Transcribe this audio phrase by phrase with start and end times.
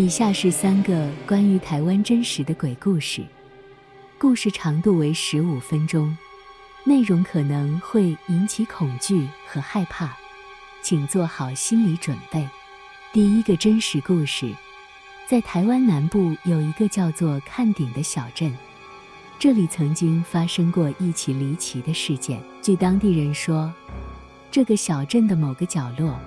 [0.00, 3.22] 以下是三个关于台湾真实的鬼故事，
[4.16, 6.16] 故事长度为十五分钟，
[6.84, 10.16] 内容可能会引起恐惧和害怕，
[10.80, 12.48] 请做好心理准备。
[13.12, 14.50] 第一个真实故事，
[15.28, 18.50] 在台湾南部有一个叫做看顶的小镇，
[19.38, 22.40] 这里曾经发生过一起离奇的事件。
[22.62, 23.70] 据当地人说，
[24.50, 26.18] 这个小镇的某个角落，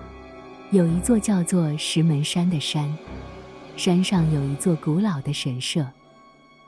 [0.70, 2.96] 有一座叫做石门山的山。
[3.76, 5.86] 山上有一座古老的神社，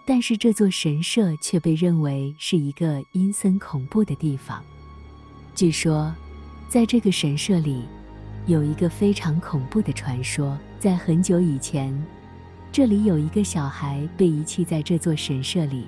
[0.06, 4.64] 但是这座神社却被认为是一个阴森恐怖的地方。
[5.54, 6.14] 据说，
[6.68, 7.86] 在这个神社里，
[8.48, 10.58] 有一个非常恐怖的传说。
[10.80, 12.06] 在很久以前，
[12.72, 15.88] 这里有一个小孩被遗弃在这座神社里，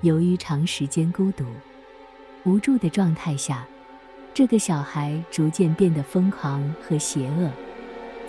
[0.00, 1.44] 由于长时间孤独、
[2.44, 3.64] 无助的状态下，
[4.34, 7.50] 这个小孩逐渐变得疯狂和邪恶。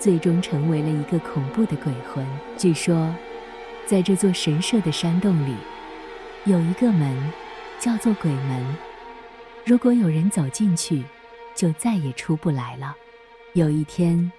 [0.02, 2.26] 最终成为了一个恐怖的鬼魂。
[2.58, 3.14] 据说，
[3.86, 5.54] 在这座神社的山洞里，
[6.44, 7.16] 有一个门，
[7.78, 8.76] 叫做鬼门。
[9.64, 11.04] 如果有人走进去，
[11.54, 12.96] 就再也出不来了。
[13.52, 14.32] 有一天，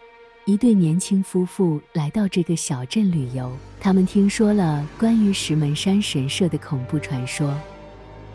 [0.44, 7.58] 一对年轻夫妇来到这个小镇旅游，他们听说了关于石门山神社的恐怖传说，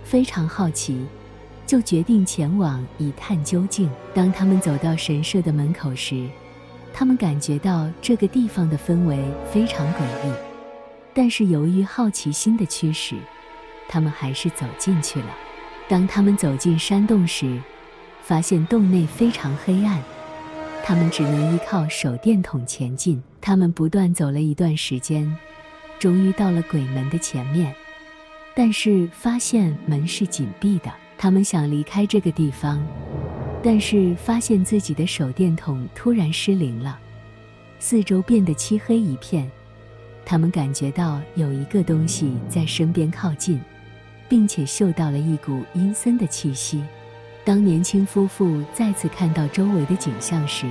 [0.03, 1.05] 非常好奇，
[1.67, 3.91] 就决定前往一探究竟。
[4.15, 6.27] 当他们走到神社的门口时，
[6.93, 9.19] 他们感觉到这个地方的氛围
[9.53, 10.33] 非常诡异，
[11.15, 13.17] 但是由于好奇心的驱使，
[13.89, 15.29] 他们还是走进去了。
[15.89, 17.61] 当他们走进山洞时，
[18.23, 20.03] 发现洞内非常黑暗，
[20.85, 23.23] 他们只能依靠手电筒前进。
[23.41, 25.35] 他们不断走了一段时间，
[25.99, 27.73] 终于到了鬼门的前面，
[28.55, 30.93] 但是发现门是紧闭的。
[31.17, 32.85] 他们想离开这个地方。
[33.63, 36.99] 但是发现自己的手电筒突然失灵了，
[37.79, 39.51] 四周变得漆黑一片。
[40.25, 43.61] 他们感觉到有一个东西在身边靠近，
[44.29, 46.85] 并且嗅到了一股阴森的气息。
[47.45, 50.67] 当年轻夫妇再次看到周围的景象时，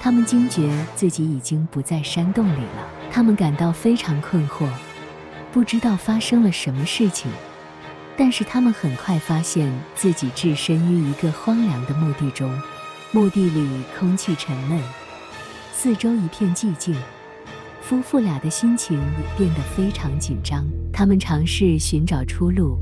[0.00, 2.88] 他们惊觉自己已经不在山洞里了。
[3.10, 4.68] 他们感到非常困惑，
[5.52, 7.30] 不知道发生了什么事情。
[8.18, 12.52] 但是他们很快发现自己置身于一个荒凉的墓地中，
[13.12, 13.64] 墓地里
[13.96, 14.76] 空气沉闷，
[15.72, 16.96] 四周一片寂静，
[17.80, 19.00] 夫妇俩的心情
[19.36, 20.66] 变得非常紧张。
[20.92, 22.76] 他们尝试寻找出路，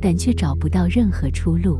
[0.00, 1.78] 但却找不到任何出路，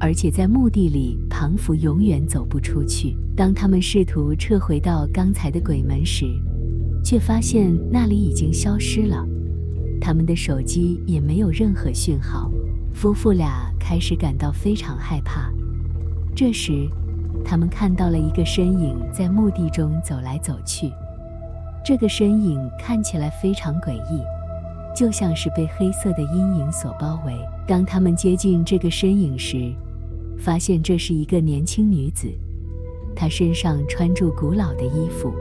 [0.00, 3.16] 而且在墓地里仿佛永远走不出去。
[3.36, 6.26] 当他们试图撤回到刚才的鬼门时，
[7.04, 9.26] 却发现那里已经消失了。
[10.00, 12.50] 他们的手机也没有任何讯号，
[12.92, 15.50] 夫妇俩开始感到非常害怕。
[16.36, 16.88] 这时，
[17.44, 20.90] 他们看到了一个身影在墓地中走来走去。
[21.84, 24.22] 这个身影看起来非常诡异，
[24.96, 27.34] 就像是被黑色的阴影所包围。
[27.66, 29.72] 当他们接近这个身影时，
[30.38, 32.28] 发现这是一个年轻女子，
[33.14, 35.32] 她身上穿着古老的衣服，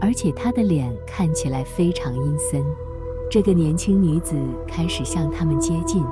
[0.00, 2.62] 而且她的脸看起来非常阴森。
[3.30, 4.34] 这个年轻女子
[4.66, 6.04] 开始向他们接近，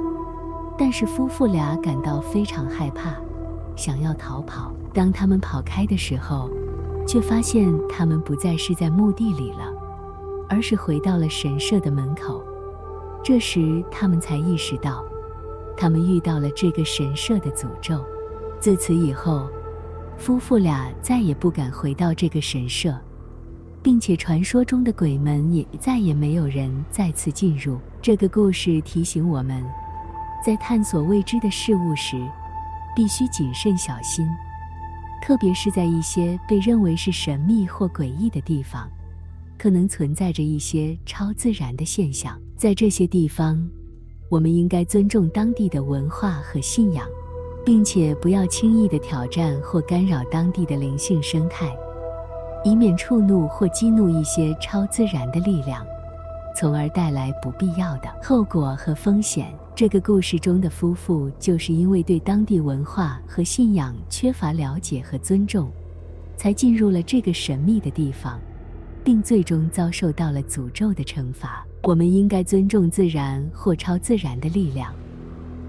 [0.79, 3.17] 但是夫妇俩感到非常害怕，
[3.75, 4.73] 想要逃跑。
[4.95, 6.49] 当他们跑开的时候，
[7.05, 9.65] 却发现他们不再是在墓地里了，
[10.49, 12.41] 而是回到了神社的门口。
[13.25, 15.05] 这时，他们才意识到，
[15.77, 17.99] 他们遇到了这个神社的诅咒。
[18.61, 19.49] 自此以后，
[20.17, 22.95] 夫妇俩再也不敢回到这个神社。
[23.83, 27.79] 并且传说中的鬼门也再也没有人再次进入。
[28.03, 29.65] 这个故事提醒我们，
[30.45, 32.17] 在探索未知的事物时，
[32.95, 34.27] 必须谨慎小心，
[35.23, 38.89] 特别是在一些被认为是神秘或诡异的地方，
[39.57, 42.39] 可能存在着一些超自然的现象。
[42.57, 43.69] 在这些地方，
[44.29, 47.07] 我们应该尊重当地的文化和信仰，
[47.65, 51.73] 并且不要轻易地挑战或干扰当地的灵性生态。
[52.69, 55.87] 以免触怒或激怒一些超自然的力量，
[56.55, 59.51] 从而带来不必要的后果和风险。
[59.75, 65.71] 这个故事中的夫妇就是因为对当地文化和信仰缺乏了解和尊重，
[66.37, 68.39] 才进入了这个神秘的地方，
[69.03, 71.67] 并最终遭受到了诅咒的惩罚。
[71.85, 74.93] 我们应该尊重自然或超自然的力量，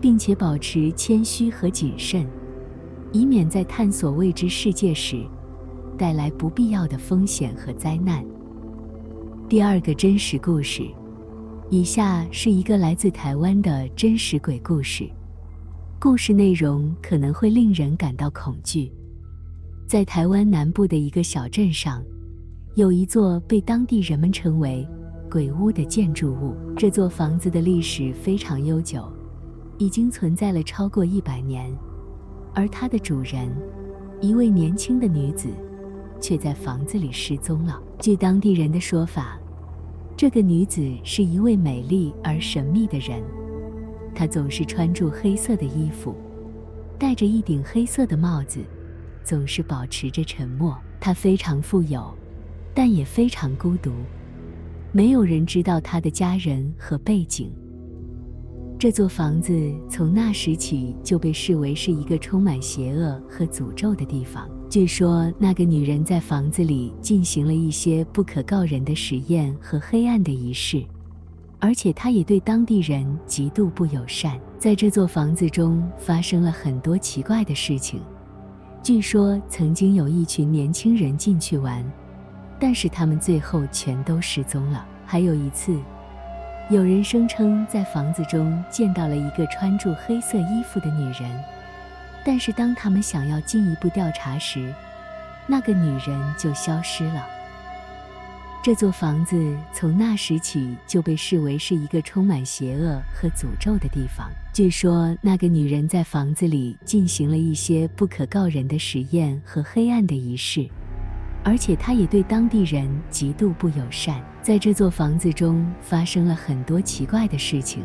[0.01, 2.27] 并且保持谦虚和谨慎，
[3.13, 5.23] 以免在探索未知世界时，
[5.99, 8.25] 带来不必要的风险和灾难。
[9.49, 10.83] 第二个真实故事，
[11.69, 15.09] 以下是一个来自台湾的真实鬼故事。
[15.99, 18.89] 故事内容可能会令人感到恐惧。
[19.85, 22.01] 在台湾南部的一个小镇上，
[22.75, 24.87] 有一座被当地人们称为
[25.29, 26.55] “鬼屋”的建筑物。
[26.77, 29.11] 这座房子的历史非常悠久，
[29.77, 31.69] 已经存在了超过一百年，
[32.53, 33.53] 而它的主人，
[34.21, 35.49] 一位年轻的女子，
[36.19, 37.81] 却在房子里失踪了。
[37.99, 39.39] 据当地人的说法，
[40.15, 43.21] 这个女子是一位美丽而神秘的人，
[44.13, 46.15] 她总是穿着黑色的衣服，
[46.97, 48.59] 戴着一顶黑色的帽子，
[49.23, 50.77] 总是保持着沉默。
[50.99, 52.13] 她非常富有，
[52.73, 53.91] 但也非常孤独，
[54.91, 57.51] 没有人知道她的家人和背景。
[58.79, 64.49] 这座房子从那时起就被视为是一个充满邪恶和诅咒的地方。
[64.69, 70.81] 据说那个女人在房子里进行了一些不可告人的实验和黑暗的仪式，
[71.59, 74.39] 而且她也对当地人极度不友善。
[74.57, 77.99] 在这座房子中发生了很多奇怪的事情。
[78.81, 81.83] 据说曾经有一群年轻人进去玩，
[82.57, 84.87] 但是他们最后全都失踪了。
[85.05, 85.77] 还有一次，
[86.69, 91.43] 有人声称在房子中见到了一个穿着黑色衣服的女人，
[92.23, 94.71] 但是当他们想要进一步调查时，
[95.47, 97.25] 那个女人就消失了。
[98.61, 104.29] 这座房子从那时起就被视为是一个充满邪恶和诅咒的地方。
[104.53, 110.69] 据说那个女人在房子里进行了一些不可告人的实验和黑暗的仪式。
[111.43, 114.21] 而且她也对当地人极度不友善。
[114.49, 117.83] 在这座房子中发生了很多奇怪的事情。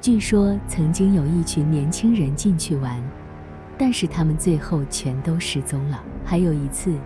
[0.00, 2.98] 据说曾经有一群年轻人进去玩，
[3.76, 6.02] 但是他们最后全都失踪了。
[6.24, 6.96] 还有一次，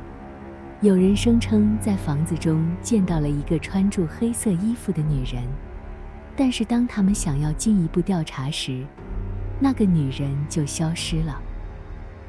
[0.81, 5.43] 有人声称在房子中见到了一个穿着黑色衣服的女人，
[6.37, 8.87] 但是当他们想要进一步调查时，
[9.59, 11.37] 那个女人就消失了。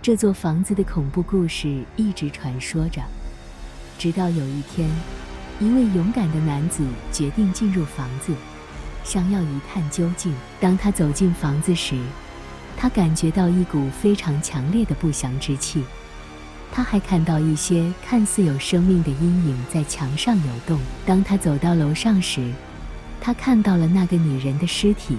[0.01, 3.03] 这座房子的恐怖故事一直传说着。
[3.99, 4.89] 直到有一天，
[5.59, 8.33] 一位勇敢的男子决定进入房子，
[9.03, 10.33] 想要一探究竟。
[10.59, 12.01] 当他走进房子时，
[12.77, 15.83] 他感觉到一股非常强烈的不祥之气。
[16.71, 20.79] 他还看到一些看似有生命的阴影在墙上游动。
[21.05, 22.53] 当他走到楼上时，
[23.19, 25.17] 他看到了那个女人的尸体，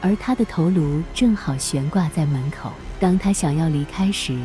[0.00, 2.72] 而她的头颅正好悬挂在门口。
[3.00, 4.38] 当他想要离开时，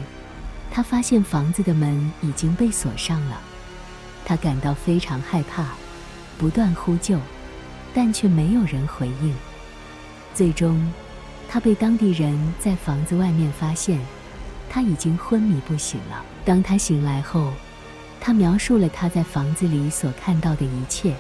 [0.72, 3.40] 他发现房子的门已经被锁上了。
[4.32, 5.66] 他感到非常害怕，
[6.38, 7.20] 不断呼救，
[7.94, 9.36] 但却没有人回应。
[10.34, 10.90] 最终，
[11.50, 14.00] 他被当地人在房子外面发现，
[14.70, 16.24] 他已经昏迷不醒了。
[16.46, 17.52] 当他醒来后，
[18.22, 21.14] 他描述了他在房子里所看到的一切，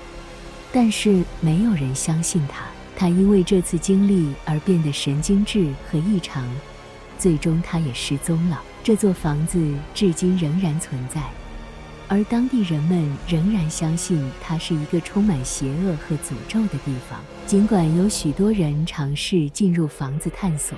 [0.72, 2.64] 但是没有人相信他。
[2.96, 6.48] 他因为这次经历而变得神经质和异常，
[7.20, 8.64] 最终他也失踪了。
[8.82, 11.22] 这座房子至今仍然存在。
[12.12, 17.18] 而当地人们仍然相信它是一个充满邪恶和诅咒的地方。
[17.48, 20.78] 尽管有许多人尝试进入房子探索，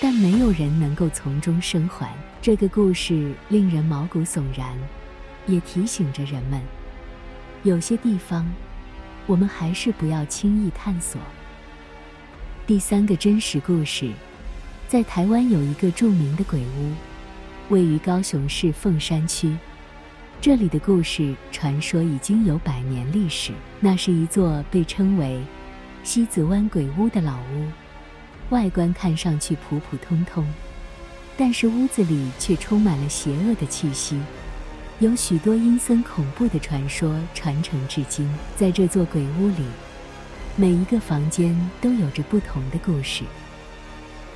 [0.00, 2.12] 但没有人能够从中生还。
[2.42, 4.76] 这个故事令人毛骨悚然，
[5.46, 6.60] 也提醒着人们，
[7.62, 8.44] 有些地方
[9.28, 11.20] 我们还是不要轻易探索。
[12.66, 14.10] 第三个真实故事，
[14.88, 16.92] 在台湾有一个著名的鬼屋，
[17.72, 19.56] 位于高雄市凤山区。
[20.42, 23.52] 这里的故事传说已经有百年历史。
[23.78, 25.38] 那是一座被称为
[26.02, 27.66] 西子湾鬼屋的老屋，
[28.48, 30.46] 外观看上去普普通通，
[31.36, 34.18] 但是屋子里却充满了邪恶的气息，
[34.98, 38.26] 有许多阴森恐怖的传说传承至今。
[38.56, 39.66] 在这座鬼屋里，
[40.56, 43.24] 每一个房间都有着不同的故事。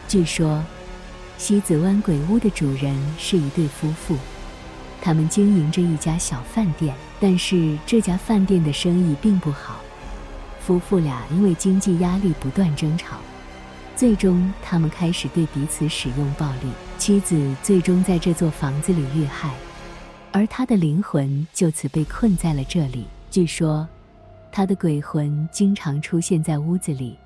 [0.07, 0.63] 据说，
[1.39, 4.19] 西子湾鬼屋的主人是一对夫妇。
[5.05, 9.79] 他们经营着一家小饭店，但是这家饭店的生意并不好。
[10.61, 13.19] 夫妇俩因为经济压力不断争吵，
[13.95, 16.71] 最终他们开始对彼此使用暴力。
[16.97, 19.53] 妻子最终在这座房子里遇害，
[20.33, 23.07] 而他的灵魂就此被困在了这里。
[23.31, 23.87] 据说，
[24.51, 27.19] 他的鬼魂经常出现在屋子里，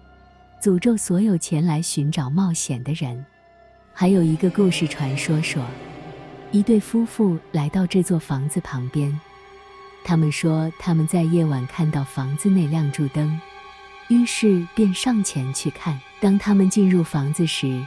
[0.61, 3.25] 诅咒所有前来寻找冒险的人。
[3.95, 5.63] 还有一个故事传说说，
[6.51, 9.19] 一对夫妇来到这座房子旁边，
[10.03, 13.39] 他们说他们在夜晚看到房子内亮着灯，
[14.09, 16.01] 于是便上前去看。
[16.21, 17.85] 当他们进入房子时，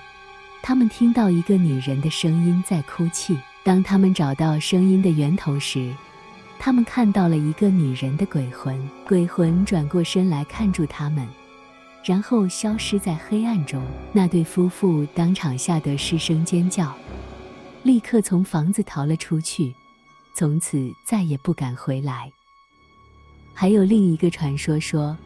[0.61, 3.37] 他们听到一个女人的声音在哭泣。
[3.63, 5.91] 当他们找到声音的源头时，
[6.59, 8.79] 他们看到了一个女人的鬼魂。
[9.07, 11.27] 鬼魂转过身来看住他们，
[12.03, 13.83] 然后消失在黑暗中。
[14.13, 16.95] 那对夫妇当场吓得失声尖叫。
[17.83, 19.73] 立刻从房子逃了出去，
[20.35, 22.31] 从此再也不敢回来。
[23.53, 25.17] 还有另一个传说说，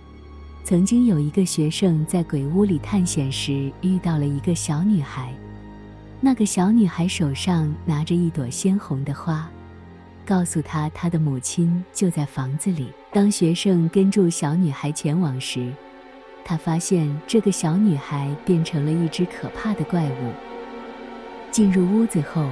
[0.64, 5.34] 曾经有一个学生在鬼屋里探险时遇到了一个小女孩，
[6.22, 9.50] 那个小女孩手上拿着一朵鲜红的花，
[10.26, 12.88] 告诉他她的母亲就在房子里。
[13.12, 15.74] 当学生跟住小女孩前往时，
[16.46, 20.55] 他发现这个小女孩变成了一只可怕的怪物。
[21.56, 22.50] 进入屋子后，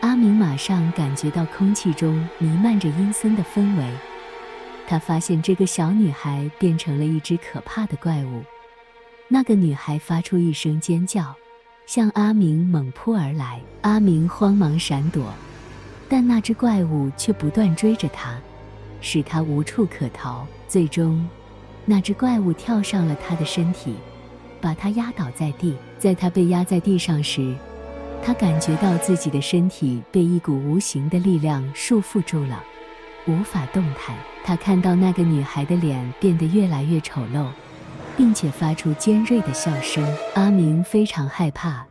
[0.00, 3.84] 阿明马上感觉到空气中弥漫着阴森的氛围。
[4.88, 8.42] 他发现这个小女孩变成了一只可怕的怪物。
[9.28, 11.32] 那个女孩发出一声尖叫，
[11.86, 13.60] 向阿明猛扑而来。
[13.82, 15.32] 阿明慌忙闪躲，
[16.08, 18.36] 但那只怪物却不断追着他，
[19.00, 20.44] 使他无处可逃。
[20.66, 21.24] 最终，
[21.84, 23.94] 那只怪物跳上了他的身体，
[24.60, 25.76] 把他压倒在地。
[26.00, 27.54] 在他被压在地上时，
[28.24, 32.64] 他感觉到自己的身体被一股无形的力量束缚住了，
[33.26, 34.16] 无法动弹。
[34.42, 37.48] 他看到那个女孩的脸变得越来越丑陋，
[38.16, 40.02] 并且发出尖锐的笑声。
[40.36, 41.84] 阿明非常害怕，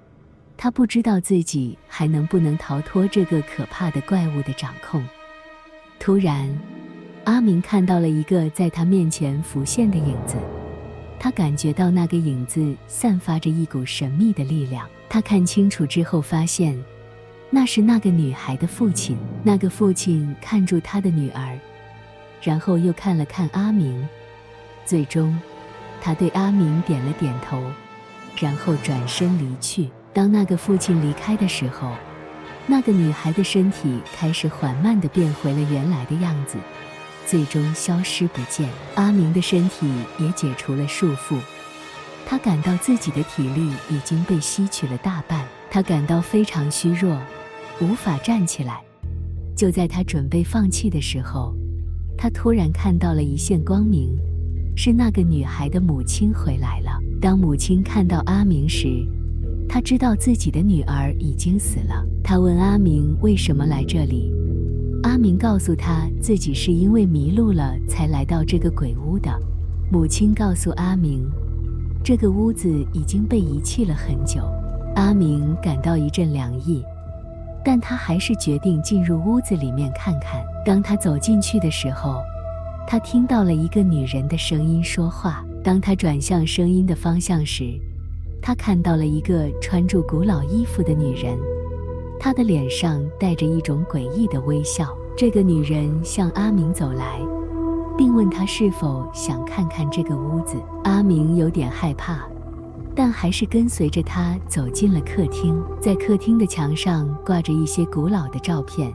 [0.58, 5.06] 他不知道自己还能不能逃脱这个可怕的怪物的掌控。
[6.00, 6.50] 突然，
[7.26, 10.38] 阿明看到了一个在他面前浮现的影子，
[11.24, 14.86] 他感觉到那个影子散发着一股神秘的力量。
[15.08, 16.78] 他看清楚之后，发现
[17.50, 19.18] 那是那个女孩的父亲。
[19.42, 21.58] 那个父亲看住他的女儿，
[22.42, 24.06] 然后又看了看阿明，
[24.84, 25.40] 最终
[26.02, 27.72] 他对阿明点了点头，
[28.38, 29.90] 然后转身离去。
[30.12, 31.96] 当那个父亲离开的时候，
[32.68, 36.58] 那个女孩的身体开始缓慢地变回了原来的样子。
[37.26, 39.88] 最终消失不见，阿明的身体
[40.20, 41.38] 也解除了束缚。
[42.26, 47.20] 他感到自己的体力已经被吸取了大半，他感到非常虚弱，
[47.82, 48.82] 无法站起来。
[49.56, 51.54] 就在他准备放弃的时候，
[52.18, 54.18] 他突然看到了一线光明，
[54.76, 56.92] 是那个女孩的母亲回来了。
[57.22, 59.06] 当母亲看到阿明时，
[59.70, 62.06] 他知道自己的女儿已经死了。
[62.24, 64.32] 他问阿明为什么来这里。
[65.04, 69.30] 阿明告诉他自己是因为迷路了才来到这个鬼屋的。
[69.92, 71.30] 母亲告诉阿明，
[72.04, 74.42] 这个屋子已经被遗弃了很久。
[74.96, 76.82] 阿明感到一阵凉意，
[77.66, 80.42] 但他还是决定进入屋子里面看看。
[80.66, 82.22] 当他走进去的时候，
[82.88, 85.44] 他听到了一个女人的声音说话。
[85.64, 87.78] 当他转向声音的方向时，
[88.42, 91.38] 他看到了一个穿着古老衣服的女人。
[92.24, 94.98] 她的脸上带着一种诡异的微笑。
[95.14, 97.20] 这个女人向阿明走来，
[97.98, 100.56] 并问他是否想看看这个屋子。
[100.86, 102.26] 阿明有点害怕，
[102.96, 105.62] 但还是跟随着她走进了客厅。
[105.82, 108.94] 在客厅的墙上挂着一些古老的照片。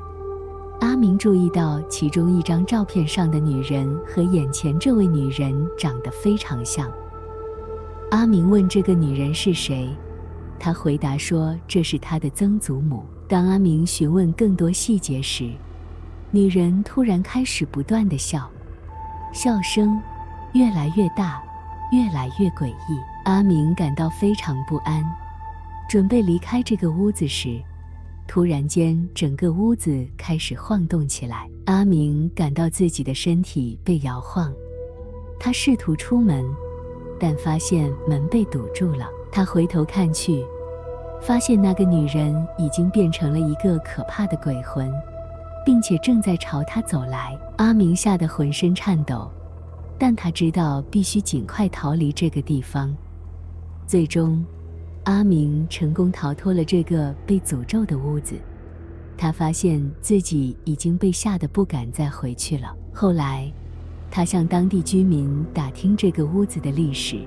[0.80, 6.90] 阿明注意到其中一张照片上的女人和眼前这位女人长得非常像。
[8.11, 9.90] 阿明问这个女人是谁，
[10.59, 13.05] 他回答说这是他的曾祖母。
[13.29, 15.50] 当阿明询问更多细节时，
[16.31, 18.50] 女人突然开始不断的笑，
[19.33, 20.00] 笑声
[20.55, 21.43] 越来越大，
[21.93, 22.99] 越来越诡异。
[23.25, 25.05] 阿明感到非常不安，
[25.88, 27.61] 准备离开这个屋子时，
[28.27, 31.49] 突然间整个屋子开始晃动起来。
[31.67, 34.50] 阿明感到自己的身体被摇晃，
[35.38, 36.43] 他试图出门，
[37.21, 39.07] 但发现门被堵住了。
[39.38, 40.45] 他回头看去。
[41.21, 44.92] 发现那个女人已经变成了一个可怕的鬼魂，
[45.64, 47.38] 并且正在朝他走来。
[47.57, 49.30] 阿明吓得浑身颤抖，
[49.97, 52.92] 但他知道必须尽快逃离这个地方。
[53.87, 54.45] 最终，
[55.04, 58.35] 阿明成功逃脱了这个被诅咒的屋子。
[59.16, 62.75] 他发现自己已经被吓得不敢再回去了。
[62.92, 63.49] 后来，
[64.11, 67.21] 他向当地居民打听这个屋子的历史。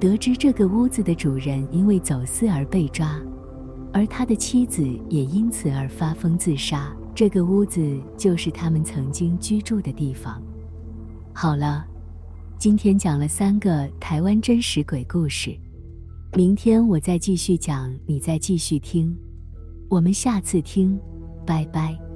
[0.00, 3.20] 得知这个屋子的主人因为走私而被抓，
[3.92, 6.94] 而他的妻子也因此而发疯自杀。
[7.14, 10.40] 这个屋子就是他们曾经居住的地方。
[11.34, 11.84] 好了，
[12.58, 15.56] 今天讲了三个台湾真实鬼故事，
[16.34, 19.16] 明天我再继续讲，你再继续听。
[19.88, 20.96] 我们下次听，
[21.44, 22.07] 拜拜。